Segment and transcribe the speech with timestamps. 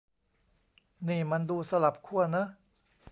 [1.07, 2.47] นี่มันดูสลับขั้วเนอะ